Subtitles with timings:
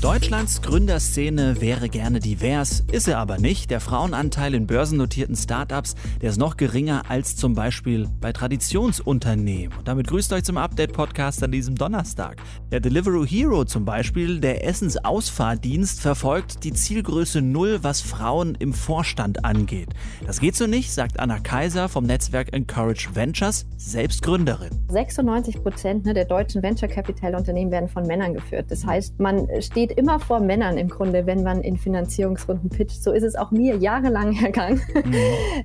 [0.00, 3.68] Deutschlands Gründerszene wäre gerne divers, ist er aber nicht.
[3.72, 9.76] Der Frauenanteil in börsennotierten Startups, der ist noch geringer als zum Beispiel bei Traditionsunternehmen.
[9.76, 12.36] Und damit grüßt euch zum Update-Podcast an diesem Donnerstag.
[12.70, 19.44] Der Deliveroo Hero zum Beispiel, der Essensausfahrdienst, verfolgt die Zielgröße Null, was Frauen im Vorstand
[19.44, 19.88] angeht.
[20.24, 24.70] Das geht so nicht, sagt Anna Kaiser vom Netzwerk Encourage Ventures, selbst Gründerin.
[24.90, 28.66] 96 Prozent ne, der deutschen Venture Capital Unternehmen werden von Männern geführt.
[28.68, 33.02] Das heißt, man steht steht immer vor Männern im Grunde, wenn man in Finanzierungsrunden pitcht.
[33.02, 34.80] So ist es auch mir jahrelang ergangen.
[34.94, 35.14] Mhm.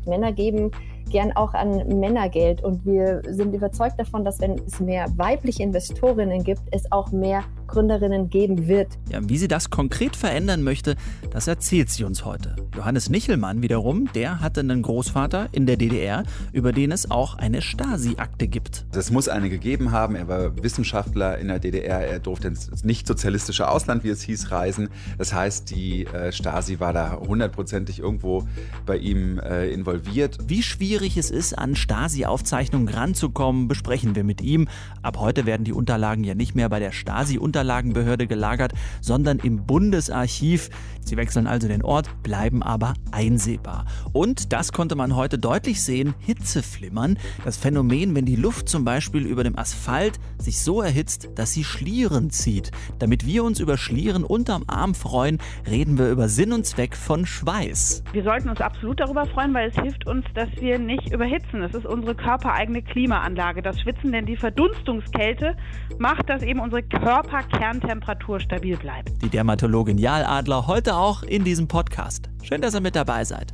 [0.09, 0.72] Männer geben
[1.09, 6.44] gern auch an Männergeld und wir sind überzeugt davon, dass wenn es mehr weibliche Investorinnen
[6.44, 9.00] gibt, es auch mehr Gründerinnen geben wird.
[9.09, 10.95] Ja, wie sie das konkret verändern möchte,
[11.32, 12.55] das erzählt sie uns heute.
[12.76, 17.63] Johannes Nichelmann wiederum, der hatte einen Großvater in der DDR, über den es auch eine
[17.63, 18.86] Stasi-Akte gibt.
[18.94, 20.16] Es muss eine gegeben haben.
[20.16, 22.01] Er war Wissenschaftler in der DDR.
[22.01, 24.90] Er durfte ins nicht sozialistische Ausland, wie es hieß, reisen.
[25.18, 28.48] Das heißt, die äh, Stasi war da hundertprozentig irgendwo
[28.85, 30.38] bei ihm äh, involviert.
[30.46, 34.68] Wie schwierig es ist, an Stasi-Aufzeichnungen ranzukommen, besprechen wir mit ihm.
[35.01, 39.66] Ab heute werden die Unterlagen ja nicht mehr bei der Stasi-Unterlagen Unterlagenbehörde gelagert, sondern im
[39.66, 40.70] Bundesarchiv.
[41.06, 43.86] Sie wechseln also den Ort, bleiben aber einsehbar.
[44.14, 47.18] Und das konnte man heute deutlich sehen, Hitzeflimmern.
[47.44, 51.64] Das Phänomen, wenn die Luft zum Beispiel über dem Asphalt sich so erhitzt, dass sie
[51.64, 52.72] Schlieren zieht.
[53.00, 57.26] Damit wir uns über Schlieren unterm Arm freuen, reden wir über Sinn und Zweck von
[57.26, 58.04] Schweiß.
[58.14, 61.64] Wir sollten uns absolut darüber freuen, weil es hilft uns, dass wir nicht überhitzen.
[61.64, 63.62] Es ist unsere körpereigene Klimaanlage.
[63.62, 65.56] Das Schwitzen, denn die Verdunstungskälte
[65.97, 69.09] macht, dass eben unsere Körper Kerntemperatur stabil bleibt.
[69.22, 72.29] Die Dermatologin Jal Adler heute auch in diesem Podcast.
[72.41, 73.53] Schön, dass ihr mit dabei seid.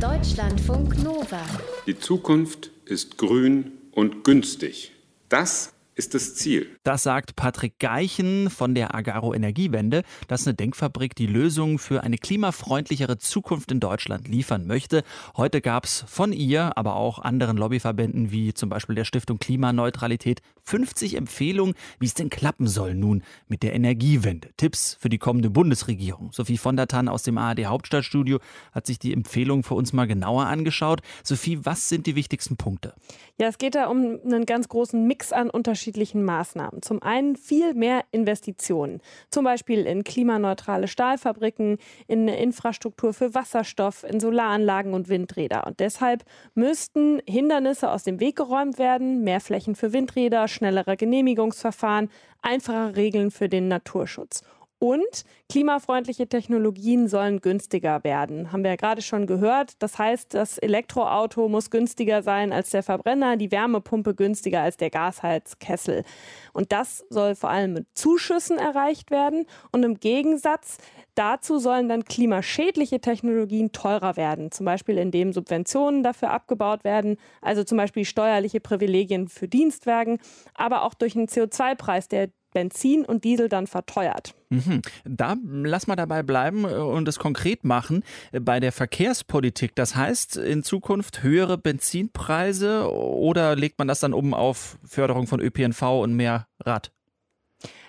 [0.00, 1.40] Deutschlandfunk Nova.
[1.86, 4.92] Die Zukunft ist grün und günstig.
[5.28, 6.76] Das ist das Ziel.
[6.82, 10.02] Das sagt Patrick Geichen von der Agaro Energiewende.
[10.28, 15.04] Das ist eine Denkfabrik, die Lösungen für eine klimafreundlichere Zukunft in Deutschland liefern möchte.
[15.36, 20.42] Heute gab es von ihr, aber auch anderen Lobbyverbänden wie zum Beispiel der Stiftung Klimaneutralität
[20.62, 24.50] 50 Empfehlungen, wie es denn klappen soll nun mit der Energiewende.
[24.56, 26.32] Tipps für die kommende Bundesregierung.
[26.32, 28.40] Sophie von der Tann aus dem ARD Hauptstadtstudio
[28.72, 31.02] hat sich die Empfehlungen für uns mal genauer angeschaut.
[31.22, 32.94] Sophie, was sind die wichtigsten Punkte?
[33.38, 36.80] Ja, es geht da um einen ganz großen Mix an Unterschieden unterschiedlichen Maßnahmen.
[36.80, 39.00] Zum einen viel mehr Investitionen,
[39.30, 45.66] zum Beispiel in klimaneutrale Stahlfabriken, in Infrastruktur für Wasserstoff, in Solaranlagen und Windräder.
[45.66, 46.24] Und deshalb
[46.54, 52.08] müssten Hindernisse aus dem Weg geräumt werden, mehr Flächen für Windräder, schnellere Genehmigungsverfahren,
[52.40, 54.42] einfache Regeln für den Naturschutz.
[54.78, 58.52] Und klimafreundliche Technologien sollen günstiger werden.
[58.52, 59.74] Haben wir ja gerade schon gehört.
[59.78, 64.90] Das heißt, das Elektroauto muss günstiger sein als der Verbrenner, die Wärmepumpe günstiger als der
[64.90, 66.04] Gasheizkessel.
[66.52, 69.46] Und das soll vor allem mit Zuschüssen erreicht werden.
[69.72, 70.78] Und im Gegensatz
[71.14, 74.50] dazu sollen dann klimaschädliche Technologien teurer werden.
[74.50, 77.16] Zum Beispiel indem Subventionen dafür abgebaut werden.
[77.40, 80.18] Also zum Beispiel steuerliche Privilegien für Dienstwagen,
[80.54, 84.34] aber auch durch einen CO2-Preis, der Benzin und Diesel dann verteuert.
[84.48, 84.80] Mhm.
[85.04, 89.74] Da lass mal dabei bleiben und es konkret machen bei der Verkehrspolitik.
[89.74, 95.40] Das heißt in Zukunft höhere Benzinpreise oder legt man das dann um auf Förderung von
[95.40, 96.93] ÖPNV und mehr Rad?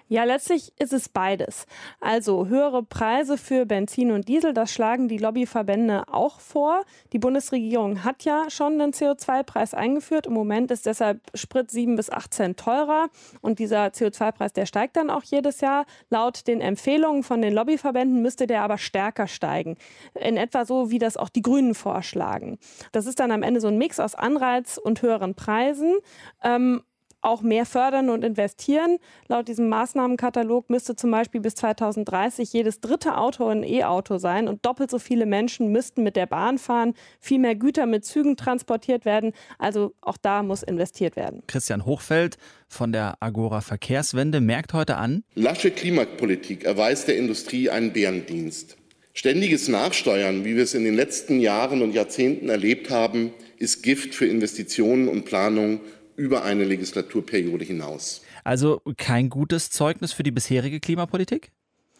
[0.07, 1.65] Ja, letztlich ist es beides.
[1.99, 6.83] Also höhere Preise für Benzin und Diesel, das schlagen die Lobbyverbände auch vor.
[7.11, 10.27] Die Bundesregierung hat ja schon den CO2-Preis eingeführt.
[10.27, 13.07] Im Moment ist deshalb Sprit 7 bis 8 Cent teurer
[13.41, 15.85] und dieser CO2-Preis, der steigt dann auch jedes Jahr.
[16.11, 19.75] Laut den Empfehlungen von den Lobbyverbänden müsste der aber stärker steigen.
[20.13, 22.59] In etwa so, wie das auch die Grünen vorschlagen.
[22.91, 25.95] Das ist dann am Ende so ein Mix aus Anreiz und höheren Preisen.
[26.43, 26.83] Ähm,
[27.25, 28.97] auch mehr fördern und investieren.
[29.27, 34.65] Laut diesem Maßnahmenkatalog müsste zum Beispiel bis 2030 jedes dritte Auto ein E-Auto sein und
[34.65, 39.05] doppelt so viele Menschen müssten mit der Bahn fahren, viel mehr Güter mit Zügen transportiert
[39.05, 39.33] werden.
[39.57, 41.41] Also auch da muss investiert werden.
[41.47, 45.23] Christian Hochfeld von der Agora Verkehrswende merkt heute an.
[45.33, 48.77] Lasche Klimapolitik erweist der Industrie einen Bärendienst.
[49.13, 54.13] Ständiges Nachsteuern, wie wir es in den letzten Jahren und Jahrzehnten erlebt haben, ist Gift
[54.13, 55.79] für Investitionen und Planung
[56.15, 58.21] über eine Legislaturperiode hinaus.
[58.43, 61.51] Also kein gutes Zeugnis für die bisherige Klimapolitik?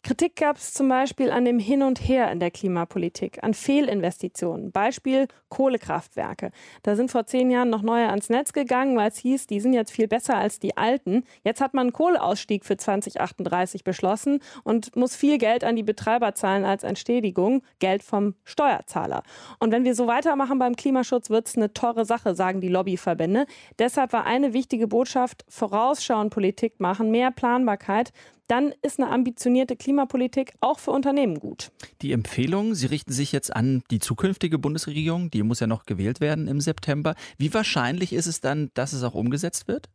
[0.05, 4.71] Kritik gab es zum Beispiel an dem Hin und Her in der Klimapolitik, an Fehlinvestitionen.
[4.71, 6.51] Beispiel Kohlekraftwerke.
[6.83, 9.73] Da sind vor zehn Jahren noch neue ans Netz gegangen, weil es hieß, die sind
[9.73, 11.23] jetzt viel besser als die alten.
[11.43, 16.35] Jetzt hat man einen Kohleausstieg für 2038 beschlossen und muss viel Geld an die Betreiber
[16.35, 19.23] zahlen als Entschädigung, Geld vom Steuerzahler.
[19.57, 23.47] Und wenn wir so weitermachen beim Klimaschutz, wird es eine teure Sache, sagen die Lobbyverbände.
[23.79, 28.11] Deshalb war eine wichtige Botschaft, vorausschauen Politik machen, mehr Planbarkeit
[28.47, 31.71] dann ist eine ambitionierte Klimapolitik auch für Unternehmen gut.
[32.01, 36.21] Die Empfehlungen, Sie richten sich jetzt an die zukünftige Bundesregierung, die muss ja noch gewählt
[36.21, 37.15] werden im September.
[37.37, 39.89] Wie wahrscheinlich ist es dann, dass es auch umgesetzt wird?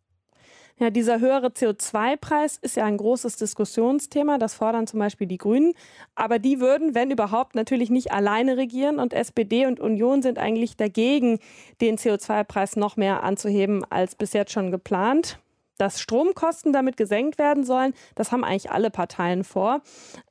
[0.80, 4.38] Ja, dieser höhere CO2-Preis ist ja ein großes Diskussionsthema.
[4.38, 5.74] Das fordern zum Beispiel die Grünen.
[6.14, 8.98] Aber die würden, wenn überhaupt, natürlich nicht alleine regieren.
[8.98, 11.38] Und SPD und Union sind eigentlich dagegen,
[11.82, 15.38] den CO2-Preis noch mehr anzuheben als bis jetzt schon geplant
[15.80, 17.94] dass Stromkosten damit gesenkt werden sollen.
[18.14, 19.80] Das haben eigentlich alle Parteien vor.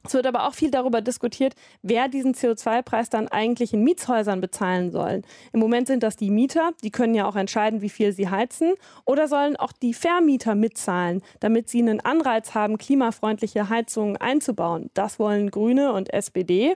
[0.05, 4.91] Es wird aber auch viel darüber diskutiert, wer diesen CO2-Preis dann eigentlich in Mietshäusern bezahlen
[4.91, 5.23] soll.
[5.51, 8.73] Im Moment sind das die Mieter, die können ja auch entscheiden, wie viel sie heizen.
[9.05, 14.91] Oder sollen auch die Vermieter mitzahlen, damit sie einen Anreiz haben, klimafreundliche Heizungen einzubauen.
[14.93, 16.75] Das wollen Grüne und SPD.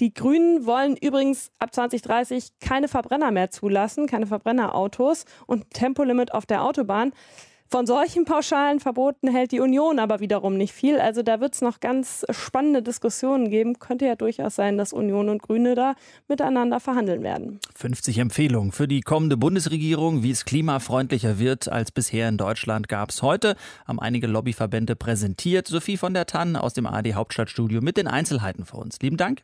[0.00, 6.44] Die Grünen wollen übrigens ab 2030 keine Verbrenner mehr zulassen, keine Verbrennerautos und Tempolimit auf
[6.44, 7.12] der Autobahn.
[7.68, 11.00] Von solchen pauschalen Verboten hält die Union aber wiederum nicht viel.
[11.00, 13.78] Also da wird es noch ganz spannende Diskussionen geben.
[13.78, 15.94] Könnte ja durchaus sein, dass Union und Grüne da
[16.28, 17.58] miteinander verhandeln werden.
[17.74, 23.10] 50 Empfehlungen für die kommende Bundesregierung, wie es klimafreundlicher wird als bisher in Deutschland, gab
[23.10, 23.56] es heute.
[23.86, 25.66] Haben einige Lobbyverbände präsentiert.
[25.66, 29.00] Sophie von der Tann aus dem AD Hauptstadtstudio mit den Einzelheiten für uns.
[29.00, 29.42] Lieben Dank.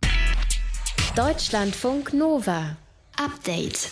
[1.17, 2.77] Deutschlandfunk Nova.
[3.17, 3.91] Update.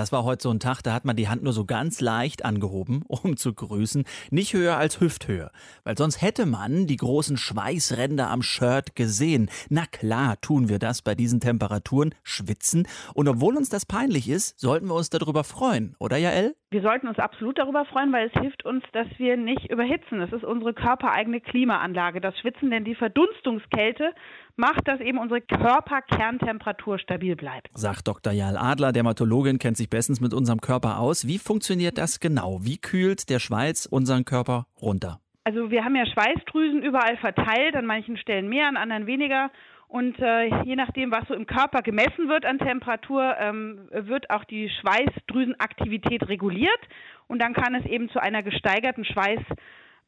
[0.00, 2.42] Das war heute so ein Tag, da hat man die Hand nur so ganz leicht
[2.42, 4.04] angehoben, um zu grüßen.
[4.30, 5.50] Nicht höher als Hüfthöhe.
[5.84, 9.50] Weil sonst hätte man die großen Schweißränder am Shirt gesehen.
[9.68, 12.88] Na klar tun wir das bei diesen Temperaturen, schwitzen.
[13.12, 16.54] Und obwohl uns das peinlich ist, sollten wir uns darüber freuen, oder Jael?
[16.70, 20.22] Wir sollten uns absolut darüber freuen, weil es hilft uns, dass wir nicht überhitzen.
[20.22, 24.14] Es ist unsere körpereigene Klimaanlage, das Schwitzen, denn die Verdunstungskälte
[24.60, 27.68] macht, dass eben unsere Körperkerntemperatur stabil bleibt.
[27.74, 28.32] Sagt Dr.
[28.32, 31.26] Jal Adler, Dermatologin, kennt sich bestens mit unserem Körper aus.
[31.26, 32.60] Wie funktioniert das genau?
[32.62, 35.20] Wie kühlt der Schweiß unseren Körper runter?
[35.42, 39.50] Also wir haben ja Schweißdrüsen überall verteilt, an manchen Stellen mehr, an anderen weniger.
[39.88, 44.44] Und äh, je nachdem, was so im Körper gemessen wird an Temperatur, ähm, wird auch
[44.44, 46.80] die Schweißdrüsenaktivität reguliert.
[47.26, 49.40] Und dann kann es eben zu einer gesteigerten Schweiß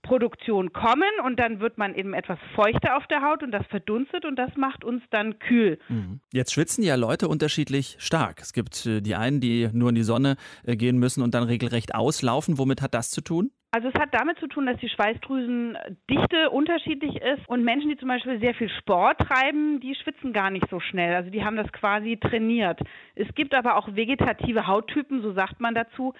[0.02, 4.25] Produktion kommen und dann wird man eben etwas feuchter auf der Haut und das verdunstet
[4.25, 5.78] und das macht uns dann kühl.
[5.88, 6.20] Mhm.
[6.32, 8.40] Jetzt schwitzen ja Leute unterschiedlich stark.
[8.40, 11.44] Es gibt äh, die einen, die nur in die Sonne äh, gehen müssen und dann
[11.44, 12.58] regelrecht auslaufen.
[12.58, 13.50] Womit hat das zu tun?
[13.75, 18.08] Also es hat damit zu tun, dass die Schweißdrüsendichte unterschiedlich ist und Menschen, die zum
[18.08, 21.14] Beispiel sehr viel Sport treiben, die schwitzen gar nicht so schnell.
[21.14, 22.81] Also die haben das quasi trainiert.
[23.14, 26.12] Es gibt aber auch vegetative Hauttypen, so sagt man dazu,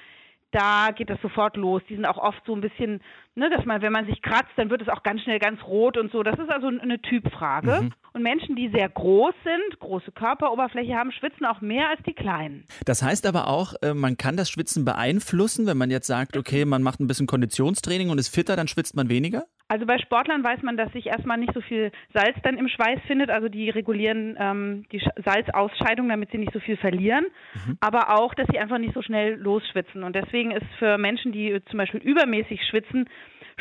[0.53, 1.83] da geht das sofort los.
[1.89, 3.01] Die sind auch oft so ein bisschen,
[3.35, 5.97] ne, dass man, wenn man sich kratzt, dann wird es auch ganz schnell ganz rot
[5.97, 6.23] und so.
[6.23, 7.81] Das ist also eine Typfrage.
[7.83, 7.93] Mhm.
[8.13, 12.67] Und Menschen, die sehr groß sind, große Körperoberfläche haben, schwitzen auch mehr als die kleinen.
[12.85, 16.67] Das heißt aber auch, äh, man kann das Schwitzen beeinflussen, wenn man jetzt sagt, okay,
[16.67, 19.45] man macht ein bisschen Konditionstraining und ist fitter, dann schwitzt man weniger?
[19.73, 23.01] Also bei Sportlern weiß man, dass sich erstmal nicht so viel Salz dann im Schweiß
[23.07, 23.31] findet.
[23.31, 27.25] Also die regulieren ähm, die Salzausscheidung, damit sie nicht so viel verlieren.
[27.55, 27.79] Mhm.
[27.81, 30.05] Aber auch, dass sie einfach nicht so schnell losschwitzen.
[30.05, 33.09] Und deswegen ist für Menschen, die zum Beispiel übermäßig schwitzen,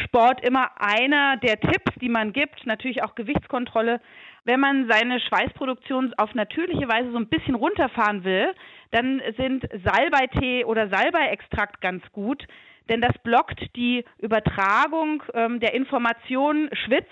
[0.04, 2.66] Sport immer einer der Tipps, die man gibt.
[2.66, 4.02] Natürlich auch Gewichtskontrolle.
[4.44, 8.52] Wenn man seine Schweißproduktion auf natürliche Weise so ein bisschen runterfahren will,
[8.92, 12.46] dann sind Salbeitee oder Salbeiextrakt ganz gut
[12.90, 17.08] denn das blockt die Übertragung ähm, der Information Schwitz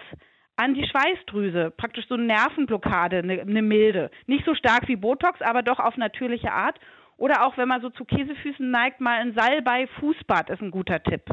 [0.56, 4.12] an die Schweißdrüse, praktisch so eine Nervenblockade, eine, eine milde.
[4.28, 6.78] Nicht so stark wie Botox, aber doch auf natürliche Art.
[7.16, 11.24] Oder auch wenn man so zu Käsefüßen neigt, mal ein Salbei-Fußbad ist ein guter Tipp.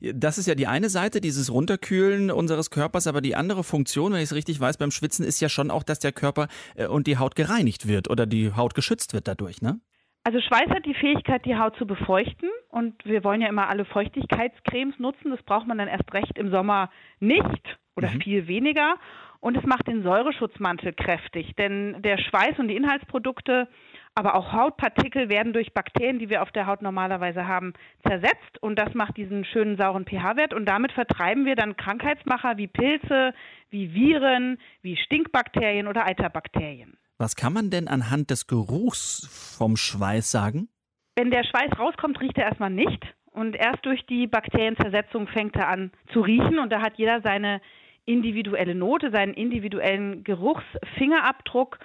[0.00, 4.20] Das ist ja die eine Seite, dieses Runterkühlen unseres Körpers, aber die andere Funktion, wenn
[4.20, 7.08] ich es richtig weiß, beim Schwitzen ist ja schon auch, dass der Körper äh, und
[7.08, 9.80] die Haut gereinigt wird oder die Haut geschützt wird dadurch, ne?
[10.26, 13.84] Also Schweiß hat die Fähigkeit, die Haut zu befeuchten und wir wollen ja immer alle
[13.84, 15.30] Feuchtigkeitscremes nutzen.
[15.30, 16.88] Das braucht man dann erst recht im Sommer
[17.20, 18.22] nicht oder mhm.
[18.22, 18.94] viel weniger.
[19.40, 23.68] Und es macht den Säureschutzmantel kräftig, denn der Schweiß und die Inhaltsprodukte,
[24.14, 27.74] aber auch Hautpartikel werden durch Bakterien, die wir auf der Haut normalerweise haben,
[28.08, 32.68] zersetzt und das macht diesen schönen sauren pH-Wert und damit vertreiben wir dann Krankheitsmacher wie
[32.68, 33.34] Pilze,
[33.68, 36.96] wie Viren, wie Stinkbakterien oder Eiterbakterien.
[37.18, 40.68] Was kann man denn anhand des Geruchs vom Schweiß sagen?
[41.16, 43.02] Wenn der Schweiß rauskommt, riecht er erstmal nicht.
[43.30, 46.58] Und erst durch die Bakterienzersetzung fängt er an zu riechen.
[46.58, 47.60] Und da hat jeder seine
[48.04, 51.78] individuelle Note, seinen individuellen Geruchsfingerabdruck.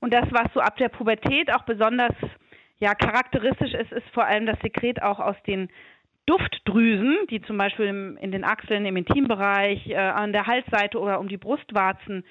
[0.00, 2.14] Und das, was so ab der Pubertät auch besonders
[2.78, 5.68] ja, charakteristisch ist, ist vor allem das Sekret auch aus den
[6.26, 11.28] Duftdrüsen, die zum Beispiel in den Achseln, im Intimbereich, äh, an der Halsseite oder um
[11.28, 12.24] die Brustwarzen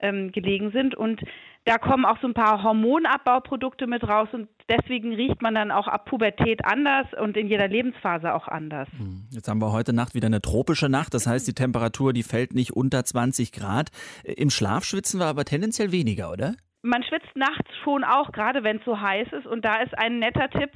[0.00, 0.94] ähm, gelegen sind.
[0.94, 1.20] Und
[1.66, 5.88] da kommen auch so ein paar Hormonabbauprodukte mit raus und deswegen riecht man dann auch
[5.88, 8.88] ab Pubertät anders und in jeder Lebensphase auch anders.
[8.96, 9.26] Hm.
[9.32, 12.54] Jetzt haben wir heute Nacht wieder eine tropische Nacht, das heißt, die Temperatur, die fällt
[12.54, 13.90] nicht unter 20 Grad.
[14.22, 16.54] Im Schlaf schwitzen wir aber tendenziell weniger, oder?
[16.82, 19.46] Man schwitzt nachts schon auch, gerade wenn es so heiß ist.
[19.46, 20.70] Und da ist ein netter Tipp.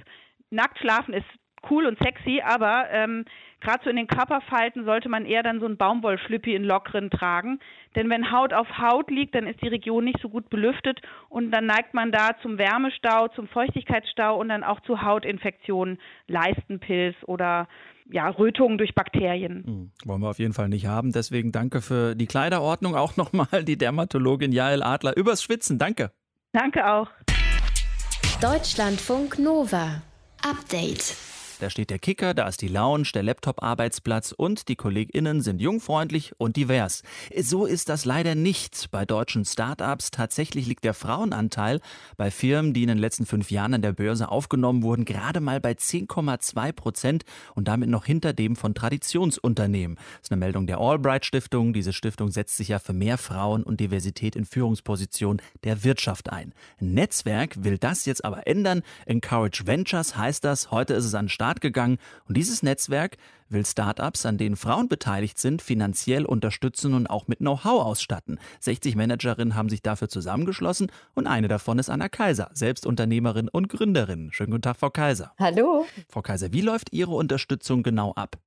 [0.50, 1.26] Nackt schlafen ist
[1.70, 3.25] cool und sexy, aber ähm,
[3.61, 7.61] gerade so in den Körperfalten sollte man eher dann so ein Baumwollschlüppi in lockeren tragen.
[7.97, 11.50] Denn wenn Haut auf Haut liegt, dann ist die Region nicht so gut belüftet und
[11.50, 15.99] dann neigt man da zum Wärmestau, zum Feuchtigkeitsstau und dann auch zu Hautinfektionen,
[16.29, 17.69] Leistenpilz oder
[18.12, 19.64] ja, Rötungen durch Bakterien.
[19.64, 21.12] Hm, wollen wir auf jeden Fall nicht haben.
[21.12, 22.97] Deswegen danke für die Kleiderordnung.
[22.97, 25.79] Auch nochmal die Dermatologin Jael Adler übers Schwitzen.
[25.79, 26.11] Danke.
[26.52, 27.09] Danke auch.
[28.40, 30.02] Deutschlandfunk Nova.
[30.43, 31.17] Update.
[31.61, 36.33] Da steht der Kicker, da ist die Lounge, der Laptop-Arbeitsplatz und die KollegInnen sind jungfreundlich
[36.38, 37.02] und divers.
[37.38, 40.11] So ist das leider nicht bei deutschen Start-ups.
[40.11, 41.83] Tatsächlich liegt der Frauenanteil
[42.17, 45.61] bei Firmen, die in den letzten fünf Jahren an der Börse aufgenommen wurden, gerade mal
[45.61, 47.25] bei 10,2 Prozent
[47.55, 49.97] und damit noch hinter dem von Traditionsunternehmen.
[49.97, 51.75] Das ist eine Meldung der Albright Stiftung.
[51.75, 56.55] Diese Stiftung setzt sich ja für mehr Frauen und Diversität in Führungspositionen der Wirtschaft ein.
[56.79, 58.83] Netzwerk will das jetzt aber ändern.
[59.05, 60.71] Encourage Ventures heißt das.
[60.71, 63.16] Heute ist es an Start Start gegangen und dieses Netzwerk
[63.49, 68.38] will Startups, an denen Frauen beteiligt sind, finanziell unterstützen und auch mit Know-how ausstatten.
[68.61, 73.69] 60 Managerinnen haben sich dafür zusammengeschlossen und eine davon ist Anna Kaiser, selbst Unternehmerin und
[73.69, 74.30] Gründerin.
[74.30, 75.33] Schönen guten Tag, Frau Kaiser.
[75.40, 75.87] Hallo.
[76.09, 78.38] Frau Kaiser, wie läuft Ihre Unterstützung genau ab?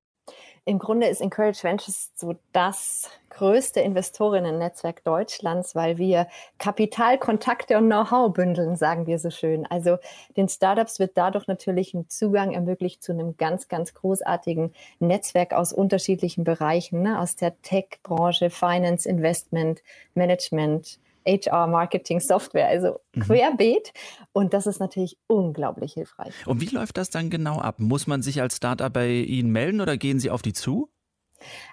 [0.65, 6.27] Im Grunde ist Encourage Ventures so das größte Investorinnen-Netzwerk Deutschlands, weil wir
[6.57, 9.65] Kapital, Kontakte und Know-how bündeln, sagen wir so schön.
[9.65, 9.97] Also
[10.37, 15.73] den Startups wird dadurch natürlich ein Zugang ermöglicht zu einem ganz, ganz großartigen Netzwerk aus
[15.73, 17.19] unterschiedlichen Bereichen, ne?
[17.19, 23.21] aus der Tech-Branche, Finance, Investment, Management, HR, Marketing, Software, also mhm.
[23.21, 23.91] querbeet.
[24.31, 26.33] Und das ist natürlich unglaublich hilfreich.
[26.45, 27.79] Und wie läuft das dann genau ab?
[27.79, 30.89] Muss man sich als Startup bei Ihnen melden oder gehen Sie auf die zu?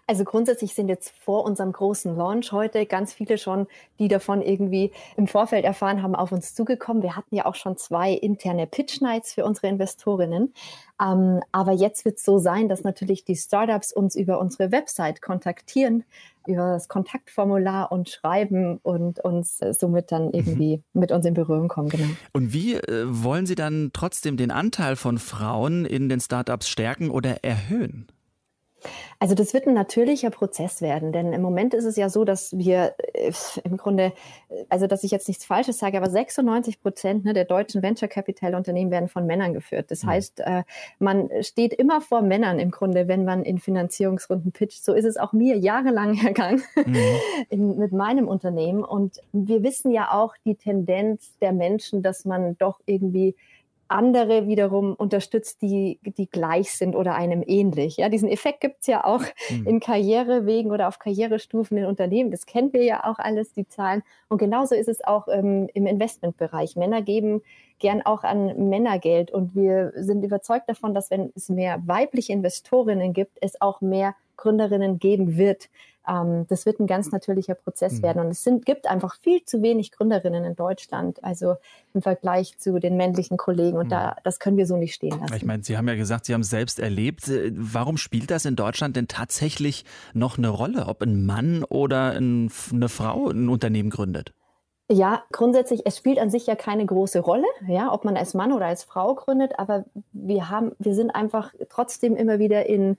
[0.06, 3.66] Also grundsätzlich sind jetzt vor unserem großen Launch heute ganz viele schon,
[3.98, 7.02] die davon irgendwie im Vorfeld erfahren haben, auf uns zugekommen.
[7.02, 10.52] Wir hatten ja auch schon zwei interne Pitch Nights für unsere Investorinnen.
[11.00, 15.22] Ähm, aber jetzt wird es so sein, dass natürlich die Startups uns über unsere Website
[15.22, 16.04] kontaktieren,
[16.46, 20.34] über das Kontaktformular und schreiben und uns äh, somit dann mhm.
[20.34, 21.00] irgendwie mhm.
[21.00, 21.88] mit uns in Berührung kommen.
[21.88, 22.08] Genau.
[22.32, 27.10] Und wie äh, wollen Sie dann trotzdem den Anteil von Frauen in den Startups stärken
[27.10, 28.06] oder erhöhen?
[29.18, 32.56] Also das wird ein natürlicher Prozess werden, denn im Moment ist es ja so, dass
[32.56, 33.32] wir äh,
[33.64, 34.12] im Grunde,
[34.48, 38.08] äh, also dass ich jetzt nichts Falsches sage, aber 96 Prozent ne, der deutschen Venture
[38.08, 39.90] Capital Unternehmen werden von Männern geführt.
[39.90, 40.08] Das mhm.
[40.08, 40.62] heißt, äh,
[40.98, 44.84] man steht immer vor Männern im Grunde, wenn man in Finanzierungsrunden pitcht.
[44.84, 46.96] So ist es auch mir jahrelang ergangen mhm.
[47.48, 48.84] in, mit meinem Unternehmen.
[48.84, 53.34] Und wir wissen ja auch die Tendenz der Menschen, dass man doch irgendwie
[53.90, 57.96] andere wiederum unterstützt, die, die gleich sind oder einem ähnlich.
[57.96, 59.66] Ja, diesen Effekt gibt's ja auch mhm.
[59.66, 62.30] in Karrierewegen oder auf Karrierestufen in Unternehmen.
[62.30, 64.02] Das kennen wir ja auch alles, die Zahlen.
[64.28, 66.76] Und genauso ist es auch ähm, im Investmentbereich.
[66.76, 67.42] Männer geben
[67.78, 69.32] gern auch an Männergeld.
[69.32, 74.14] Und wir sind überzeugt davon, dass wenn es mehr weibliche Investorinnen gibt, es auch mehr
[74.40, 75.68] Gründerinnen geben wird.
[76.08, 78.02] Ähm, das wird ein ganz natürlicher Prozess mhm.
[78.02, 78.24] werden.
[78.24, 81.56] Und es sind, gibt einfach viel zu wenig Gründerinnen in Deutschland, also
[81.94, 83.76] im Vergleich zu den männlichen Kollegen.
[83.76, 83.90] Und mhm.
[83.90, 85.34] da, das können wir so nicht stehen lassen.
[85.34, 87.28] Ich meine, Sie haben ja gesagt, Sie haben es selbst erlebt.
[87.28, 92.12] Äh, warum spielt das in Deutschland denn tatsächlich noch eine Rolle, ob ein Mann oder
[92.12, 94.32] ein, eine Frau ein Unternehmen gründet?
[94.92, 98.50] Ja, grundsätzlich, es spielt an sich ja keine große Rolle, ja, ob man als Mann
[98.50, 102.96] oder als Frau gründet, aber wir haben, wir sind einfach trotzdem immer wieder in,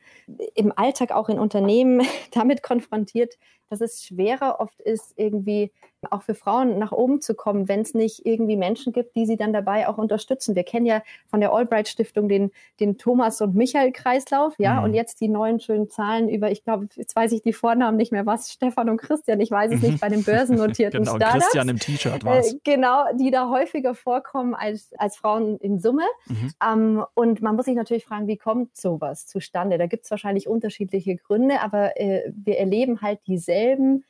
[0.55, 3.33] im Alltag, auch in Unternehmen damit konfrontiert,
[3.69, 5.73] dass es schwerer oft ist, irgendwie
[6.09, 9.37] auch für Frauen nach oben zu kommen, wenn es nicht irgendwie Menschen gibt, die sie
[9.37, 10.55] dann dabei auch unterstützen.
[10.55, 14.85] Wir kennen ja von der Albright Stiftung den, den Thomas und Michael Kreislauf, ja, mhm.
[14.85, 18.11] und jetzt die neuen schönen Zahlen über, ich glaube, jetzt weiß ich die Vornamen nicht
[18.11, 21.45] mehr, was, Stefan und Christian, ich weiß es nicht, bei den börsennotierten genau, Startups.
[21.45, 26.03] Christian im T-Shirt war äh, Genau, die da häufiger vorkommen als, als Frauen in Summe.
[26.27, 26.51] Mhm.
[26.65, 29.77] Ähm, und man muss sich natürlich fragen, wie kommt sowas zustande?
[29.77, 34.03] Da gibt es wahrscheinlich unterschiedliche Gründe, aber äh, wir erleben halt dieselben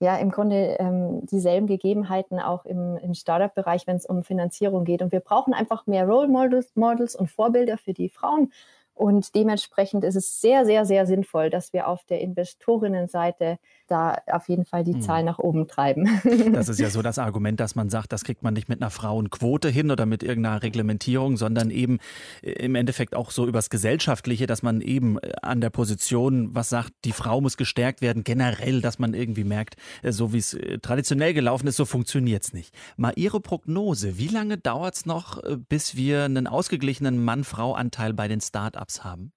[0.00, 5.02] ja im Grunde ähm, dieselben Gegebenheiten auch im, im Startup-Bereich, wenn es um Finanzierung geht.
[5.02, 8.52] Und wir brauchen einfach mehr Role Models, Models und Vorbilder für die Frauen
[8.96, 14.48] Und dementsprechend ist es sehr, sehr, sehr sinnvoll, dass wir auf der Investorinnenseite da auf
[14.48, 15.02] jeden Fall die hm.
[15.02, 16.08] Zahl nach oben treiben.
[16.56, 18.90] Das ist ja so das Argument, dass man sagt, das kriegt man nicht mit einer
[18.90, 21.98] Frauenquote hin oder mit irgendeiner Reglementierung, sondern eben
[22.42, 26.70] äh, im Endeffekt auch so übers Gesellschaftliche, dass man eben äh, an der Position was
[26.70, 30.56] sagt, die Frau muss gestärkt werden, generell, dass man irgendwie merkt, äh, so wie es
[30.80, 32.74] traditionell gelaufen ist, so funktioniert es nicht.
[32.96, 38.40] Mal Ihre Prognose, wie lange dauert es noch, bis wir einen ausgeglichenen Mann-Frau-Anteil bei den
[38.40, 39.32] Start-ups haben?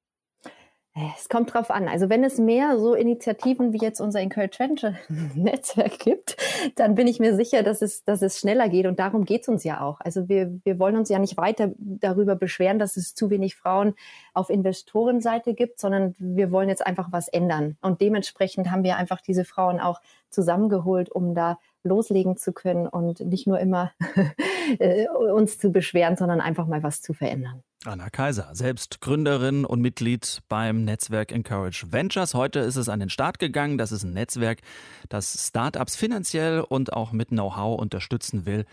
[1.15, 1.88] Es kommt drauf an.
[1.88, 4.96] Also wenn es mehr so Initiativen wie jetzt unser Encourage Venture
[5.36, 6.36] Netzwerk gibt,
[6.75, 8.86] dann bin ich mir sicher, dass es, dass es schneller geht.
[8.86, 10.01] Und darum geht es uns ja auch.
[10.01, 13.94] Also wir, wir wollen uns ja nicht weiter darüber beschweren, dass es zu wenig Frauen
[14.34, 17.77] auf Investorenseite gibt, sondern wir wollen jetzt einfach was ändern.
[17.82, 23.20] Und dementsprechend haben wir einfach diese Frauen auch zusammengeholt, um da loslegen zu können und
[23.22, 23.92] nicht nur immer
[24.80, 27.64] äh, uns zu beschweren, sondern einfach mal was zu verändern.
[27.86, 32.34] Anna Kaiser, selbst Gründerin und Mitglied beim Netzwerk Encourage Ventures.
[32.34, 33.78] Heute ist es an den Start gegangen.
[33.78, 34.60] Das ist ein Netzwerk,
[35.08, 38.66] das Startups finanziell und auch mit Know-how unterstützen will,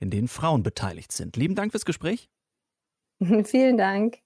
[0.00, 1.36] in denen Frauen beteiligt sind.
[1.36, 2.30] Lieben Dank fürs Gespräch.
[3.44, 4.18] Vielen Dank.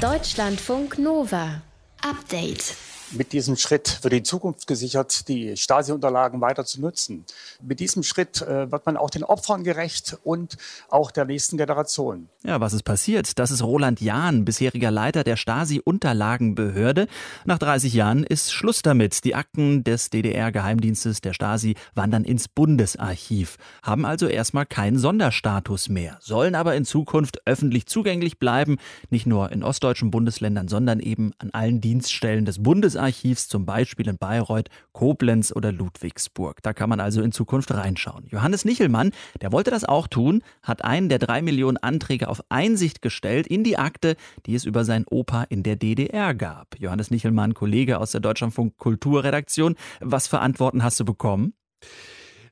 [0.00, 1.62] Deutschlandfunk Nova.
[2.02, 2.76] Update.
[3.16, 7.24] Mit diesem Schritt wird die Zukunft gesichert, die Stasi-Unterlagen weiter zu nutzen.
[7.62, 10.56] Mit diesem Schritt äh, wird man auch den Opfern gerecht und
[10.88, 12.28] auch der nächsten Generation.
[12.42, 13.38] Ja, was ist passiert?
[13.38, 17.06] Das ist Roland Jahn, bisheriger Leiter der Stasi-Unterlagenbehörde.
[17.44, 19.22] Nach 30 Jahren ist Schluss damit.
[19.24, 26.18] Die Akten des DDR-Geheimdienstes der Stasi wandern ins Bundesarchiv, haben also erstmal keinen Sonderstatus mehr,
[26.20, 28.78] sollen aber in Zukunft öffentlich zugänglich bleiben,
[29.10, 34.08] nicht nur in ostdeutschen Bundesländern, sondern eben an allen Dienststellen des Bundesarchivs Archivs, zum Beispiel
[34.08, 36.62] in Bayreuth, Koblenz oder Ludwigsburg.
[36.62, 38.26] Da kann man also in Zukunft reinschauen.
[38.28, 43.02] Johannes Nichelmann, der wollte das auch tun, hat einen der drei Millionen Anträge auf Einsicht
[43.02, 46.78] gestellt in die Akte, die es über sein Opa in der DDR gab.
[46.78, 49.76] Johannes Nichelmann, Kollege aus der Deutschlandfunk Kulturredaktion.
[50.00, 51.54] Was für Antworten hast du bekommen?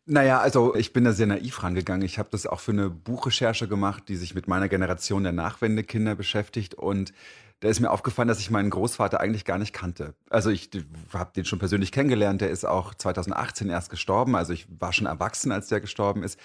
[0.05, 2.05] Naja, also ich bin da sehr naiv rangegangen.
[2.05, 6.17] Ich habe das auch für eine Buchrecherche gemacht, die sich mit meiner Generation der Nachwendekinder
[6.17, 6.75] beschäftigt.
[6.75, 7.13] Und
[7.61, 10.15] da ist mir aufgefallen, dass ich meinen Großvater eigentlich gar nicht kannte.
[10.29, 10.71] Also ich
[11.13, 12.41] habe den schon persönlich kennengelernt.
[12.41, 14.35] Der ist auch 2018 erst gestorben.
[14.35, 16.37] Also ich war schon erwachsen, als der gestorben ist.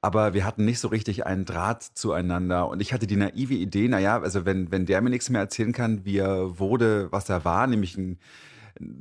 [0.00, 2.66] Aber wir hatten nicht so richtig einen Draht zueinander.
[2.68, 5.74] Und ich hatte die naive Idee, naja, also wenn, wenn der mir nichts mehr erzählen
[5.74, 8.18] kann, wie er wurde, was er war, nämlich ein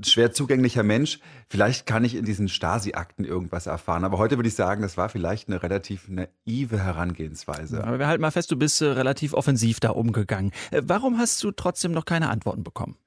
[0.03, 1.19] schwer zugänglicher Mensch.
[1.49, 4.03] Vielleicht kann ich in diesen Stasi-Akten irgendwas erfahren.
[4.03, 7.84] Aber heute würde ich sagen, das war vielleicht eine relativ naive Herangehensweise.
[7.84, 10.51] Aber wir halten mal fest, du bist äh, relativ offensiv da umgegangen.
[10.71, 12.97] Äh, warum hast du trotzdem noch keine Antworten bekommen?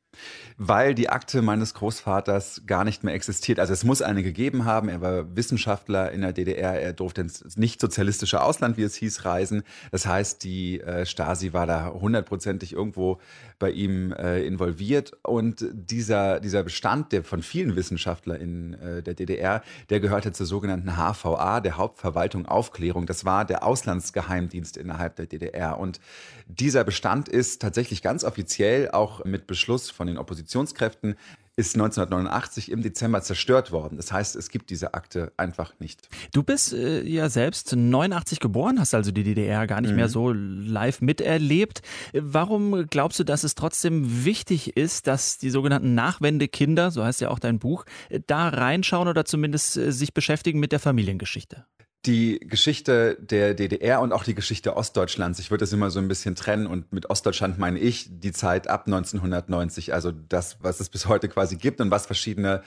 [0.57, 3.59] Weil die Akte meines Großvaters gar nicht mehr existiert.
[3.59, 4.89] Also es muss eine gegeben haben.
[4.89, 6.81] Er war Wissenschaftler in der DDR.
[6.81, 9.65] Er durfte ins nicht sozialistische Ausland, wie es hieß, reisen.
[9.91, 13.19] Das heißt, die äh, Stasi war da hundertprozentig irgendwo
[13.59, 15.13] bei ihm äh, involviert.
[15.23, 20.47] Und dieser, dieser Bestand, der von vielen Wissenschaftlern in äh, der DDR, der gehörte zur
[20.47, 23.07] sogenannten HVA, der Hauptverwaltung Aufklärung.
[23.07, 25.79] Das war der Auslandsgeheimdienst innerhalb der DDR.
[25.79, 26.01] Und
[26.47, 31.17] dieser Bestand ist tatsächlich ganz offiziell auch mit Beschluss von den Oppositionskräften
[31.57, 33.97] ist 1989 im Dezember zerstört worden.
[33.97, 36.09] Das heißt, es gibt diese Akte einfach nicht.
[36.33, 39.97] Du bist äh, ja selbst 89 geboren, hast also die DDR gar nicht mhm.
[39.97, 41.83] mehr so live miterlebt.
[42.13, 47.31] Warum glaubst du, dass es trotzdem wichtig ist, dass die sogenannten Nachwendekinder, so heißt ja
[47.31, 47.85] auch dein Buch,
[48.27, 51.67] da reinschauen oder zumindest äh, sich beschäftigen mit der Familiengeschichte?
[52.07, 55.39] Die Geschichte der DDR und auch die Geschichte Ostdeutschlands.
[55.39, 58.69] Ich würde das immer so ein bisschen trennen und mit Ostdeutschland meine ich die Zeit
[58.69, 62.63] ab 1990, also das, was es bis heute quasi gibt und was verschiedene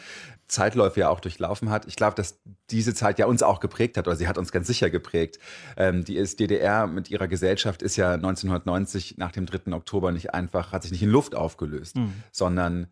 [0.47, 1.85] Zeitläufe ja auch durchlaufen hat.
[1.87, 2.39] Ich glaube, dass
[2.71, 5.39] diese Zeit ja uns auch geprägt hat oder sie hat uns ganz sicher geprägt.
[5.75, 9.73] Ähm, die DDR mit ihrer Gesellschaft ist ja 1990 nach dem 3.
[9.73, 12.13] Oktober nicht einfach, hat sich nicht in Luft aufgelöst, mhm.
[12.31, 12.87] sondern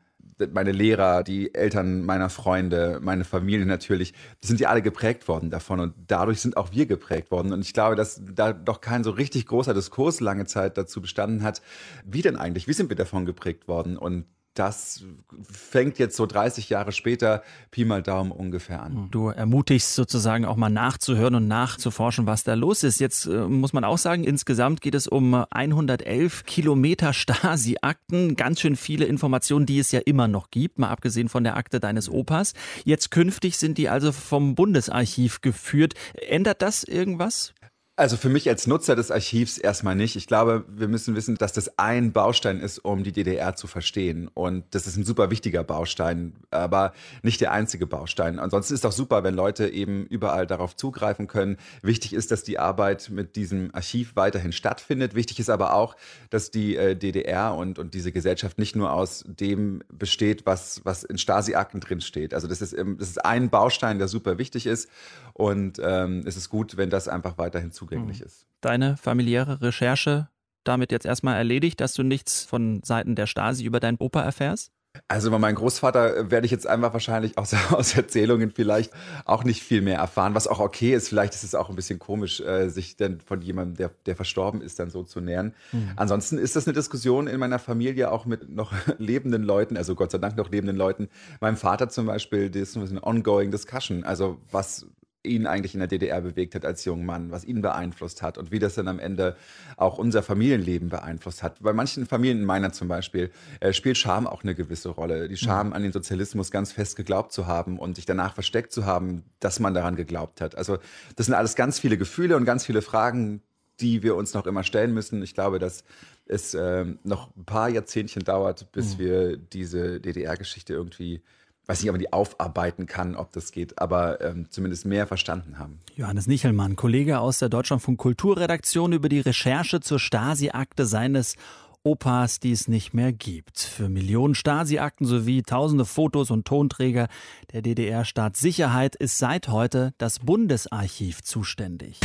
[0.51, 5.79] meine Lehrer, die Eltern meiner Freunde, meine Familie natürlich, sind ja alle geprägt worden davon
[5.79, 7.53] und dadurch sind auch wir geprägt worden.
[7.53, 11.43] Und ich glaube, dass da doch kein so richtig großer Diskurs lange Zeit dazu bestanden
[11.43, 11.61] hat,
[12.05, 13.97] wie denn eigentlich, wie sind wir davon geprägt worden?
[13.97, 15.03] Und das
[15.51, 19.09] fängt jetzt so 30 Jahre später Pi mal Daumen ungefähr an.
[19.11, 22.99] Du ermutigst sozusagen auch mal nachzuhören und nachzuforschen, was da los ist.
[22.99, 28.77] Jetzt äh, muss man auch sagen, insgesamt geht es um 111 Kilometer Stasi-Akten, ganz schön
[28.77, 32.53] viele Informationen, die es ja immer noch gibt, mal abgesehen von der Akte deines Opas.
[32.85, 35.93] Jetzt künftig sind die also vom Bundesarchiv geführt.
[36.13, 37.53] Ändert das irgendwas?
[37.97, 40.17] Also für mich als Nutzer des Archivs erstmal nicht.
[40.17, 44.27] Ich glaube, wir müssen wissen, dass das ein Baustein ist, um die DDR zu verstehen.
[44.33, 46.91] Und das ist ein super wichtiger Baustein, aber
[47.23, 48.37] nicht der einzige Baustein.
[48.37, 51.55] Ansonsten ist es auch super, wenn Leute eben überall darauf zugreifen können.
[51.83, 55.15] Wichtig ist, dass die Arbeit mit diesem Archiv weiterhin stattfindet.
[55.15, 55.95] Wichtig ist aber auch,
[56.29, 61.05] dass die äh, DDR und, und diese Gesellschaft nicht nur aus dem besteht, was, was
[61.05, 62.33] in Stasi-Akten drinsteht.
[62.33, 64.89] Also das ist, das ist ein Baustein, der super wichtig ist.
[65.31, 68.25] Und ähm, es ist gut, wenn das einfach weiterhin zugänglich mhm.
[68.25, 68.47] ist.
[68.61, 70.29] Deine familiäre Recherche
[70.63, 74.71] damit jetzt erstmal erledigt, dass du nichts von Seiten der Stasi über deinen Opa erfährst?
[75.09, 78.91] Also über meinen Großvater äh, werde ich jetzt einfach wahrscheinlich aus, aus Erzählungen vielleicht
[79.25, 81.09] auch nicht viel mehr erfahren, was auch okay ist.
[81.09, 84.61] Vielleicht ist es auch ein bisschen komisch, äh, sich dann von jemandem, der, der verstorben
[84.61, 85.53] ist, dann so zu nähern.
[85.73, 85.91] Mhm.
[85.97, 90.11] Ansonsten ist das eine Diskussion in meiner Familie auch mit noch lebenden Leuten, also Gott
[90.11, 91.09] sei Dank noch lebenden Leuten.
[91.41, 94.05] Meinem Vater zum Beispiel, das ist eine ongoing discussion.
[94.05, 94.87] Also was
[95.25, 98.51] ihn eigentlich in der DDR bewegt hat als junger Mann, was ihn beeinflusst hat und
[98.51, 99.35] wie das dann am Ende
[99.77, 101.61] auch unser Familienleben beeinflusst hat.
[101.61, 105.27] Bei manchen Familien, in meiner zum Beispiel, äh, spielt Scham auch eine gewisse Rolle.
[105.27, 105.73] Die Scham, mhm.
[105.73, 109.59] an den Sozialismus ganz fest geglaubt zu haben und sich danach versteckt zu haben, dass
[109.59, 110.55] man daran geglaubt hat.
[110.55, 110.77] Also
[111.15, 113.41] das sind alles ganz viele Gefühle und ganz viele Fragen,
[113.79, 115.21] die wir uns noch immer stellen müssen.
[115.23, 115.83] Ich glaube, dass
[116.25, 118.99] es äh, noch ein paar Jahrzehntchen dauert, bis mhm.
[118.99, 121.21] wir diese DDR-Geschichte irgendwie
[121.67, 125.57] weiß nicht, ob man die aufarbeiten kann, ob das geht, aber ähm, zumindest mehr verstanden
[125.57, 125.79] haben.
[125.95, 131.35] Johannes Nichelmann, Kollege aus der Deutschlandfunk Kulturredaktion über die Recherche zur Stasi-Akte seines
[131.83, 133.59] Opas, die es nicht mehr gibt.
[133.59, 137.07] Für Millionen Stasi-Akten sowie tausende Fotos und Tonträger
[137.53, 141.99] der DDR-Staatssicherheit ist seit heute das Bundesarchiv zuständig.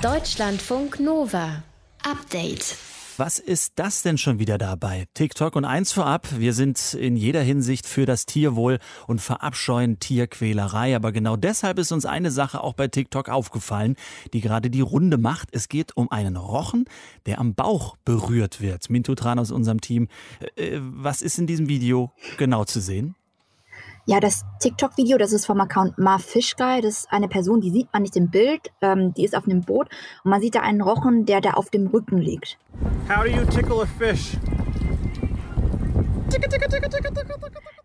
[0.00, 1.62] Deutschlandfunk Nova.
[2.02, 2.76] Update.
[3.18, 5.06] Was ist das denn schon wieder dabei?
[5.12, 10.96] TikTok und eins vorab, wir sind in jeder Hinsicht für das Tierwohl und verabscheuen Tierquälerei.
[10.96, 13.96] Aber genau deshalb ist uns eine Sache auch bei TikTok aufgefallen,
[14.32, 15.50] die gerade die Runde macht.
[15.52, 16.86] Es geht um einen Rochen,
[17.26, 18.88] der am Bauch berührt wird.
[18.88, 20.08] Mintu Tran aus unserem Team.
[20.56, 23.14] Äh, was ist in diesem Video genau zu sehen?
[24.04, 26.80] Ja, das TikTok-Video, das ist vom Account MarFishGuy.
[26.80, 28.72] Das ist eine Person, die sieht man nicht im Bild.
[28.80, 29.88] Ähm, die ist auf einem Boot
[30.24, 32.58] und man sieht da einen Rochen, der da auf dem Rücken liegt.
[33.08, 34.36] How do you tickle a fish?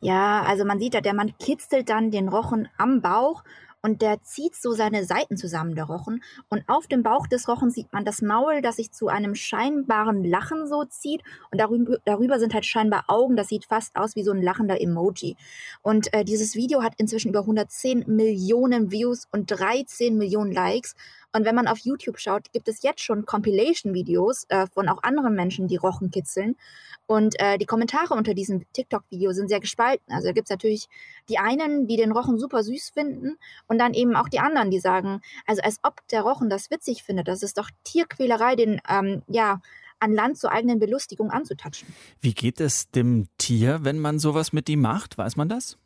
[0.02, 3.44] Ja, also man sieht da, der Mann kitzelt dann den Rochen am Bauch
[3.88, 6.22] und der zieht so seine Seiten zusammen, der Rochen.
[6.50, 10.26] Und auf dem Bauch des Rochen sieht man das Maul, das sich zu einem scheinbaren
[10.26, 11.22] Lachen so zieht.
[11.52, 13.38] Und darüber, darüber sind halt scheinbar Augen.
[13.38, 15.38] Das sieht fast aus wie so ein lachender Emoji.
[15.84, 20.94] Und äh, dieses Video hat inzwischen über 110 Millionen Views und 13 Millionen Likes.
[21.34, 25.36] Und wenn man auf YouTube schaut, gibt es jetzt schon Compilation-Videos äh, von auch anderen
[25.36, 26.56] Menschen, die Rochen kitzeln.
[27.06, 30.14] Und äh, die Kommentare unter diesem TikTok-Video sind sehr gespalten.
[30.14, 30.88] Also da gibt es natürlich
[31.30, 33.38] die einen, die den Rochen super süß finden
[33.68, 37.04] und dann eben auch die anderen, die sagen, also als ob der Rochen das witzig
[37.04, 37.28] findet.
[37.28, 39.62] Das ist doch Tierquälerei, den ähm, ja
[40.00, 41.88] an Land zur eigenen Belustigung anzutatschen.
[42.22, 45.18] Wie geht es dem Tier, wenn man sowas mit ihm macht?
[45.18, 45.78] Weiß man das?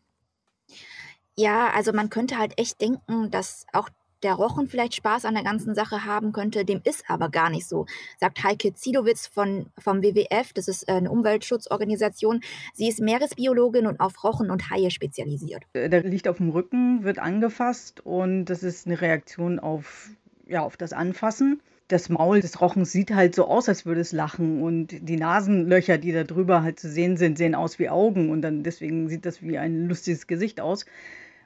[1.38, 3.90] Ja, also man könnte halt echt denken, dass auch
[4.24, 6.66] der Rochen vielleicht Spaß an der ganzen Sache haben könnte.
[6.66, 7.86] Dem ist aber gar nicht so,
[8.20, 10.54] sagt Heike Ziedowitz von, vom WWF.
[10.54, 12.42] Das ist eine Umweltschutzorganisation.
[12.74, 15.64] Sie ist Meeresbiologin und auf Rochen und Haie spezialisiert.
[15.74, 20.10] Äh, der liegt auf dem Rücken, wird angefasst und das ist eine Reaktion auf,
[20.48, 21.62] ja, auf das Anfassen.
[21.88, 24.62] Das Maul des Rochens sieht halt so aus, als würde es lachen.
[24.62, 28.30] Und die Nasenlöcher, die da drüber halt zu sehen sind, sehen aus wie Augen.
[28.30, 30.86] Und dann deswegen sieht das wie ein lustiges Gesicht aus.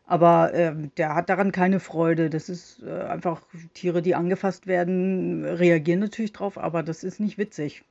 [0.06, 2.30] Aber äh, der hat daran keine Freude.
[2.30, 3.42] Das ist äh, einfach
[3.74, 7.84] Tiere, die angefasst werden, reagieren natürlich drauf, aber das ist nicht witzig.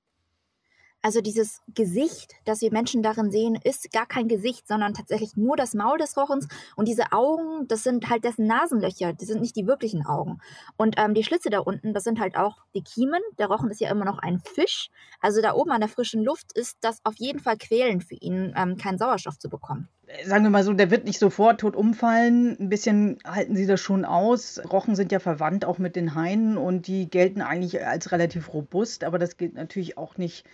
[1.05, 5.55] Also dieses Gesicht, das wir Menschen darin sehen, ist gar kein Gesicht, sondern tatsächlich nur
[5.55, 6.49] das Maul des Rochens.
[6.77, 10.39] Und diese Augen, das sind halt dessen Nasenlöcher, die sind nicht die wirklichen Augen.
[10.79, 13.21] Und ähm, die Schlitze da unten, das sind halt auch die Kiemen.
[13.39, 14.89] Der Rochen ist ja immer noch ein Fisch.
[15.21, 18.55] Also da oben an der frischen Luft ist das auf jeden Fall quälend für ihn,
[18.57, 19.91] ähm, keinen Sauerstoff zu bekommen
[20.25, 22.57] sagen wir mal so, der wird nicht sofort tot umfallen.
[22.59, 24.61] Ein bisschen halten sie das schon aus.
[24.71, 29.05] Rochen sind ja verwandt auch mit den Haien und die gelten eigentlich als relativ robust,
[29.05, 30.45] aber das gilt natürlich auch nicht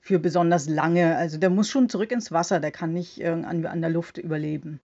[0.00, 1.16] für besonders lange.
[1.16, 4.80] Also der muss schon zurück ins Wasser, der kann nicht an, an der Luft überleben.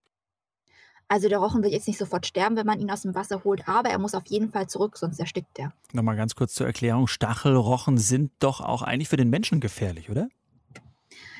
[1.08, 3.68] Also der Rochen wird jetzt nicht sofort sterben, wenn man ihn aus dem Wasser holt,
[3.68, 5.72] aber er muss auf jeden Fall zurück, sonst erstickt er.
[5.92, 7.06] Nochmal ganz kurz zur Erklärung.
[7.06, 10.28] Stachelrochen sind doch auch eigentlich für den Menschen gefährlich, oder?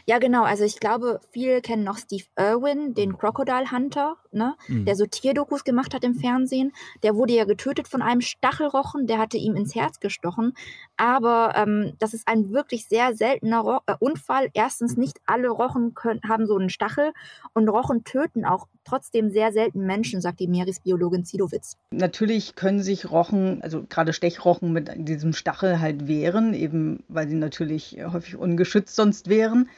[0.08, 0.44] Ja, genau.
[0.44, 4.54] Also ich glaube, viele kennen noch Steve Irwin, den Crocodile Hunter, ne?
[4.68, 4.84] Mhm.
[4.84, 6.72] der so Tierdokus gemacht hat im Fernsehen.
[7.02, 10.54] Der wurde ja getötet von einem Stachelrochen, der hatte ihm ins Herz gestochen.
[10.96, 14.48] Aber ähm, das ist ein wirklich sehr seltener Ro äh, Unfall.
[14.54, 17.12] Erstens, nicht alle Rochen können, haben so einen Stachel
[17.52, 21.76] und Rochen töten auch trotzdem sehr selten Menschen, sagt die Meeresbiologin Zidowitz.
[21.90, 27.34] Natürlich können sich Rochen, also gerade Stechrochen mit diesem Stachel halt wehren, eben weil sie
[27.34, 29.68] natürlich häufig ungeschützt sonst wären.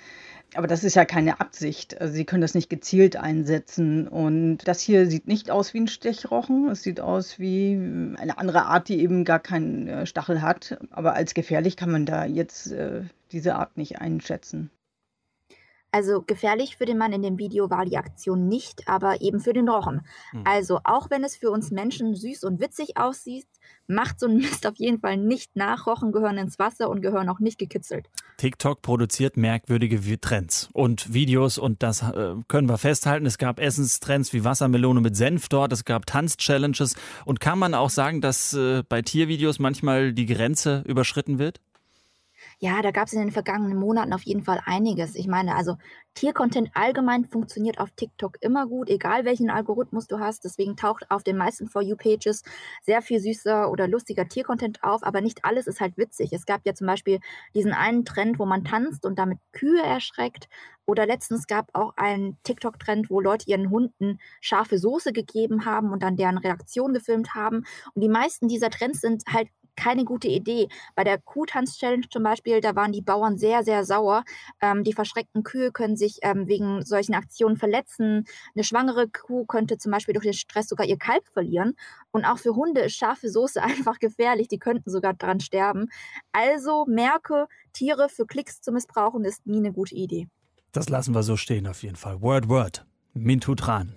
[0.55, 2.01] Aber das ist ja keine Absicht.
[2.01, 4.09] Also sie können das nicht gezielt einsetzen.
[4.09, 6.68] Und das hier sieht nicht aus wie ein Stechrochen.
[6.71, 7.75] Es sieht aus wie
[8.16, 10.79] eine andere Art, die eben gar keinen äh, Stachel hat.
[10.90, 14.71] Aber als gefährlich kann man da jetzt äh, diese Art nicht einschätzen.
[15.90, 19.55] Also gefährlich für den Mann in dem Video war die Aktion nicht, aber eben für
[19.55, 20.03] den Rochen.
[20.33, 20.42] Hm.
[20.44, 23.46] Also auch wenn es für uns Menschen süß und witzig aussieht,
[23.87, 25.87] macht so ein Mist auf jeden Fall nicht nach.
[25.87, 28.09] Rochen gehören ins Wasser und gehören auch nicht gekitzelt.
[28.37, 33.27] TikTok produziert merkwürdige Trends und Videos und das äh, können wir festhalten.
[33.27, 37.90] Es gab Essenstrends wie Wassermelone mit Senf dort, es gab Tanzchallenges und kann man auch
[37.90, 41.61] sagen, dass äh, bei Tiervideos manchmal die Grenze überschritten wird?
[42.61, 45.14] Ja, da gab es in den vergangenen Monaten auf jeden Fall einiges.
[45.14, 45.77] Ich meine, also
[46.14, 50.44] Tiercontent allgemein funktioniert auf TikTok immer gut, egal welchen Algorithmus du hast.
[50.44, 52.42] Deswegen taucht auf den meisten For You-Pages
[52.83, 56.33] sehr viel süßer oder lustiger Tiercontent auf, aber nicht alles ist halt witzig.
[56.33, 57.21] Es gab ja zum Beispiel
[57.55, 60.49] diesen einen Trend, wo man tanzt und damit Kühe erschreckt.
[60.87, 66.03] Oder letztens gab auch einen TikTok-Trend, wo Leute ihren Hunden scharfe Soße gegeben haben und
[66.03, 67.59] dann deren Reaktion gefilmt haben.
[67.94, 70.69] Und die meisten dieser Trends sind halt keine gute Idee.
[70.97, 74.25] Bei der Kuhtanz-Challenge zum Beispiel, da waren die Bauern sehr, sehr sauer.
[74.61, 78.27] Ähm, die verschreckten Kühe können sich ähm, wegen solchen Aktionen verletzen.
[78.55, 81.75] Eine schwangere Kuh könnte zum Beispiel durch den Stress sogar ihr Kalb verlieren.
[82.11, 84.49] Und auch für Hunde ist scharfe Soße einfach gefährlich.
[84.49, 85.88] Die könnten sogar daran sterben.
[86.33, 90.27] Also merke, Tiere für Klicks zu missbrauchen, ist nie eine gute Idee.
[90.73, 92.21] Das lassen wir so stehen auf jeden Fall.
[92.21, 92.85] Word, Word.
[93.14, 93.95] Mintu Tran.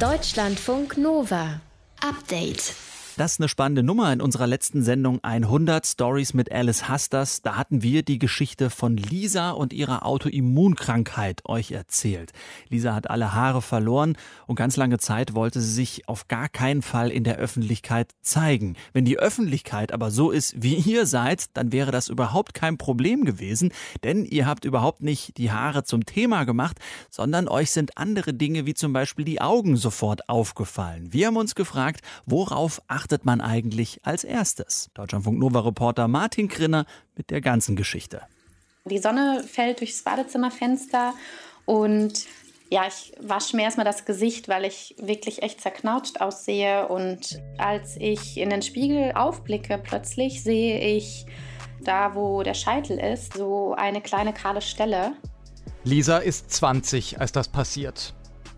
[0.00, 1.60] Deutschlandfunk Nova.
[2.00, 2.74] Update.
[3.16, 4.12] Das ist eine spannende Nummer.
[4.12, 8.96] In unserer letzten Sendung 100 Stories mit Alice Hasters, da hatten wir die Geschichte von
[8.96, 12.32] Lisa und ihrer Autoimmunkrankheit euch erzählt.
[12.70, 14.16] Lisa hat alle Haare verloren
[14.48, 18.74] und ganz lange Zeit wollte sie sich auf gar keinen Fall in der Öffentlichkeit zeigen.
[18.92, 23.24] Wenn die Öffentlichkeit aber so ist, wie ihr seid, dann wäre das überhaupt kein Problem
[23.24, 23.70] gewesen,
[24.02, 28.66] denn ihr habt überhaupt nicht die Haare zum Thema gemacht, sondern euch sind andere Dinge
[28.66, 31.12] wie zum Beispiel die Augen sofort aufgefallen.
[31.12, 34.88] Wir haben uns gefragt, worauf achtet achtet man eigentlich als erstes?
[34.94, 36.86] Deutschlandfunk Nova Reporter Martin Krinner
[37.16, 38.22] mit der ganzen Geschichte.
[38.86, 41.12] Die Sonne fällt durchs Badezimmerfenster
[41.66, 42.24] und
[42.70, 46.88] ja, ich wasche mir erstmal das Gesicht, weil ich wirklich echt zerknautscht aussehe.
[46.88, 51.26] Und als ich in den Spiegel aufblicke, plötzlich sehe ich
[51.82, 55.12] da, wo der Scheitel ist, so eine kleine kahle Stelle.
[55.84, 58.14] Lisa ist 20, als das passiert.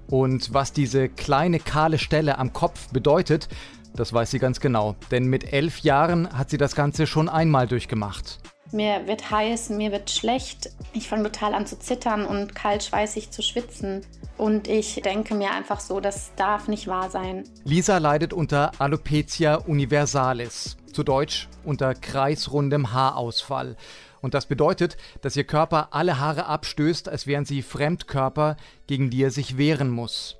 [0.06, 3.48] Und was diese kleine kahle Stelle am Kopf bedeutet,
[3.96, 7.66] das weiß sie ganz genau, denn mit elf Jahren hat sie das Ganze schon einmal
[7.66, 8.38] durchgemacht.
[8.72, 10.70] Mir wird heiß, mir wird schlecht.
[10.92, 14.04] Ich fange total an zu zittern und kalt schweißig zu schwitzen.
[14.36, 17.44] Und ich denke mir einfach so, das darf nicht wahr sein.
[17.64, 23.76] Lisa leidet unter Alopecia universalis, zu Deutsch unter kreisrundem Haarausfall.
[24.20, 28.56] Und das bedeutet, dass ihr Körper alle Haare abstößt, als wären sie Fremdkörper,
[28.88, 30.36] gegen die er sich wehren muss.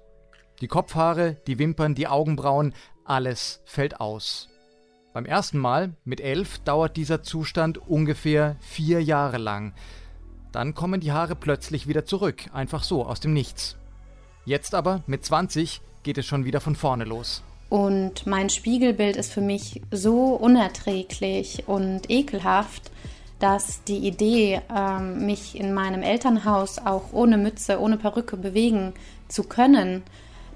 [0.61, 2.75] Die Kopfhaare, die Wimpern, die Augenbrauen,
[3.09, 4.49] alles fällt aus.
[5.13, 9.73] Beim ersten Mal, mit elf, dauert dieser Zustand ungefähr vier Jahre lang.
[10.53, 13.77] Dann kommen die Haare plötzlich wieder zurück, einfach so, aus dem Nichts.
[14.45, 17.43] Jetzt aber, mit 20, geht es schon wieder von vorne los.
[17.69, 22.91] Und mein Spiegelbild ist für mich so unerträglich und ekelhaft,
[23.39, 28.93] dass die Idee, ähm, mich in meinem Elternhaus auch ohne Mütze, ohne Perücke bewegen
[29.29, 30.03] zu können,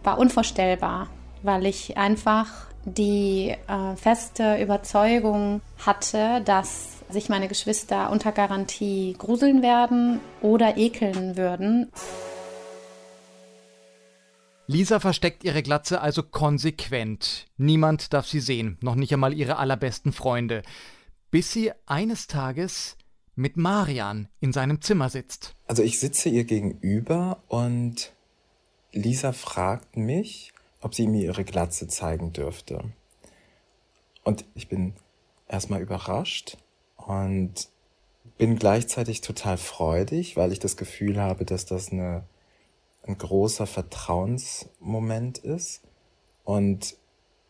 [0.02, 1.08] war unvorstellbar
[1.42, 2.46] weil ich einfach
[2.84, 11.36] die äh, feste Überzeugung hatte, dass sich meine Geschwister unter Garantie gruseln werden oder ekeln
[11.36, 11.90] würden.
[14.66, 17.48] Lisa versteckt ihre Glatze also konsequent.
[17.56, 20.62] Niemand darf sie sehen, noch nicht einmal ihre allerbesten Freunde.
[21.32, 22.96] Bis sie eines Tages
[23.34, 25.54] mit Marian in seinem Zimmer sitzt.
[25.66, 28.12] Also ich sitze ihr gegenüber und
[28.92, 32.84] Lisa fragt mich, ob sie mir ihre Glatze zeigen dürfte.
[34.24, 34.94] Und ich bin
[35.48, 36.56] erstmal überrascht
[36.96, 37.68] und
[38.38, 42.24] bin gleichzeitig total freudig, weil ich das Gefühl habe, dass das eine,
[43.02, 45.82] ein großer Vertrauensmoment ist
[46.44, 46.96] und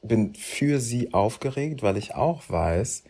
[0.03, 3.05] bin für sie aufgeregt, weil ich auch weiß,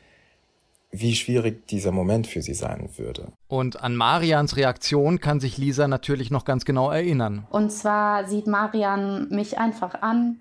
[0.93, 3.33] wie schwierig dieser Moment für sie sein würde.
[3.47, 7.47] Und an Marians Reaktion kann sich Lisa natürlich noch ganz genau erinnern.
[7.51, 10.39] Und zwar sieht Marian mich einfach an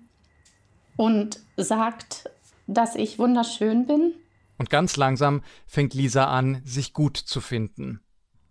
[0.96, 2.30] und sagt,
[2.66, 4.12] dass ich wunderschön bin.
[4.58, 8.00] Und ganz langsam fängt Lisa an, sich gut zu finden.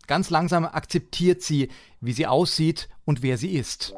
[0.08, 1.70] Ganz langsam akzeptiert sie,
[2.02, 3.94] wie sie aussieht und wer sie ist.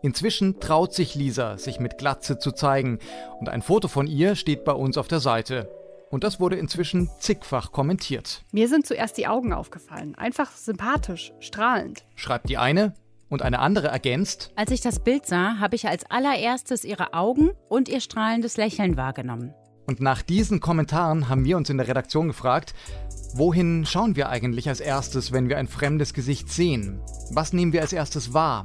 [0.00, 3.00] Inzwischen traut sich Lisa, sich mit Glatze zu zeigen.
[3.40, 5.68] Und ein Foto von ihr steht bei uns auf der Seite.
[6.10, 8.42] Und das wurde inzwischen zigfach kommentiert.
[8.52, 10.14] Mir sind zuerst die Augen aufgefallen.
[10.14, 12.02] Einfach sympathisch, strahlend.
[12.16, 12.94] Schreibt die eine.
[13.30, 14.52] Und eine andere ergänzt.
[14.56, 18.96] Als ich das Bild sah, habe ich als allererstes ihre Augen und ihr strahlendes Lächeln
[18.96, 19.52] wahrgenommen.
[19.86, 22.74] Und nach diesen Kommentaren haben wir uns in der Redaktion gefragt,
[23.34, 27.02] wohin schauen wir eigentlich als erstes, wenn wir ein fremdes Gesicht sehen?
[27.32, 28.64] Was nehmen wir als erstes wahr?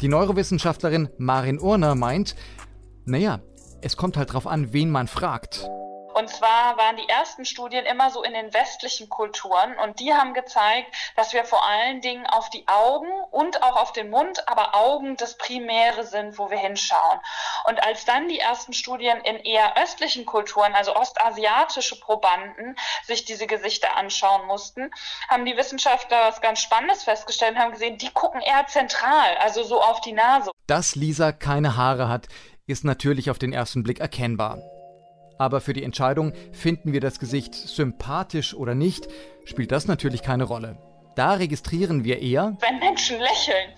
[0.00, 2.34] Die Neurowissenschaftlerin Marin Urner meint,
[3.04, 3.40] naja,
[3.82, 5.68] es kommt halt drauf an, wen man fragt.
[6.18, 10.34] Und zwar waren die ersten Studien immer so in den westlichen Kulturen und die haben
[10.34, 14.74] gezeigt, dass wir vor allen Dingen auf die Augen und auch auf den Mund, aber
[14.74, 17.20] Augen das Primäre sind, wo wir hinschauen.
[17.68, 23.46] Und als dann die ersten Studien in eher östlichen Kulturen, also ostasiatische Probanden, sich diese
[23.46, 24.90] Gesichter anschauen mussten,
[25.28, 29.62] haben die Wissenschaftler was ganz Spannendes festgestellt und haben gesehen, die gucken eher zentral, also
[29.62, 30.50] so auf die Nase.
[30.66, 32.26] Dass Lisa keine Haare hat,
[32.66, 34.58] ist natürlich auf den ersten Blick erkennbar.
[35.38, 39.08] Aber für die Entscheidung, finden wir das Gesicht sympathisch oder nicht,
[39.44, 40.76] spielt das natürlich keine Rolle.
[41.18, 43.74] Da registrieren wir eher, wenn Menschen lächeln.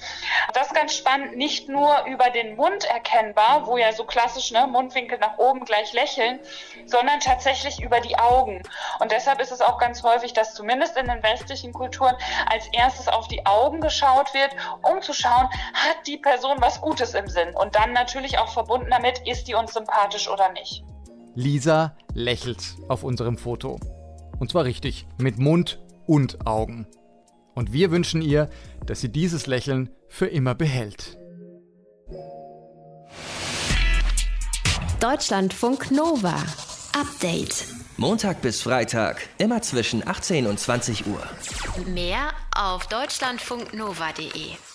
[0.53, 4.67] Das ist ganz spannend, nicht nur über den Mund erkennbar, wo ja so klassisch ne,
[4.67, 6.39] Mundwinkel nach oben gleich lächeln,
[6.85, 8.63] sondern tatsächlich über die Augen.
[8.99, 13.09] Und deshalb ist es auch ganz häufig, dass zumindest in den westlichen Kulturen als erstes
[13.09, 14.51] auf die Augen geschaut wird,
[14.83, 17.55] um zu schauen, hat die Person was Gutes im Sinn.
[17.55, 20.85] Und dann natürlich auch verbunden damit, ist die uns sympathisch oder nicht.
[21.35, 23.79] Lisa lächelt auf unserem Foto.
[24.39, 26.87] Und zwar richtig, mit Mund und Augen.
[27.55, 28.49] Und wir wünschen ihr,
[28.87, 31.19] dass sie dieses Lächeln für immer behält.
[35.01, 36.37] Deutschlandfunk Nova.
[36.99, 37.67] Update.
[37.97, 41.23] Montag bis Freitag, immer zwischen 18 und 20 Uhr.
[41.87, 44.70] Mehr auf deutschlandfunknova.de.